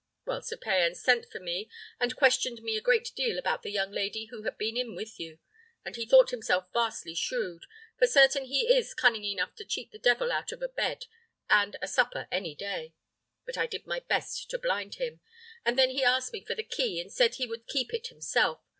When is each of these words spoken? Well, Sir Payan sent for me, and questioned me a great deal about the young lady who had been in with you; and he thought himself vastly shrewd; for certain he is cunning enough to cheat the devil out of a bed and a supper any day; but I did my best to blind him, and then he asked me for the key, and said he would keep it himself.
Well, 0.25 0.41
Sir 0.41 0.57
Payan 0.57 0.95
sent 0.95 1.27
for 1.31 1.39
me, 1.39 1.69
and 1.99 2.15
questioned 2.15 2.63
me 2.63 2.75
a 2.75 2.81
great 2.81 3.11
deal 3.15 3.37
about 3.37 3.61
the 3.61 3.69
young 3.69 3.91
lady 3.91 4.25
who 4.31 4.41
had 4.41 4.57
been 4.57 4.75
in 4.75 4.95
with 4.95 5.19
you; 5.19 5.37
and 5.85 5.95
he 5.95 6.07
thought 6.07 6.31
himself 6.31 6.65
vastly 6.73 7.13
shrewd; 7.13 7.67
for 7.99 8.07
certain 8.07 8.45
he 8.45 8.61
is 8.65 8.95
cunning 8.95 9.23
enough 9.23 9.53
to 9.57 9.63
cheat 9.63 9.91
the 9.91 9.99
devil 9.99 10.31
out 10.31 10.51
of 10.51 10.63
a 10.63 10.67
bed 10.67 11.05
and 11.51 11.75
a 11.83 11.87
supper 11.87 12.27
any 12.31 12.55
day; 12.55 12.95
but 13.45 13.59
I 13.59 13.67
did 13.67 13.85
my 13.85 13.99
best 13.99 14.49
to 14.49 14.57
blind 14.57 14.95
him, 14.95 15.19
and 15.63 15.77
then 15.77 15.91
he 15.91 16.03
asked 16.03 16.33
me 16.33 16.43
for 16.43 16.55
the 16.55 16.63
key, 16.63 16.99
and 16.99 17.11
said 17.13 17.35
he 17.35 17.45
would 17.45 17.67
keep 17.67 17.93
it 17.93 18.07
himself. 18.07 18.59